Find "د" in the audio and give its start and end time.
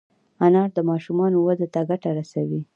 0.77-0.79